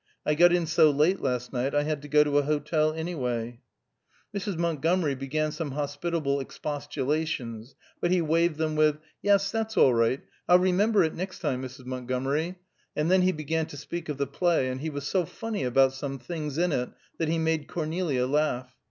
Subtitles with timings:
[0.25, 3.61] I got in so late last night I had to go to a hotel anyway."
[4.35, 4.57] Mrs.
[4.57, 10.21] Montgomery began some hospitable expostulations, but be waived them with, "Yes; that's all right.
[10.49, 11.85] I'll remember it next time, Mrs.
[11.85, 12.55] Montgomery,"
[12.95, 15.93] and then he began to speak of the play, and he was so funny about
[15.93, 16.89] some things in it
[17.19, 18.73] that he made Cornelia laugh.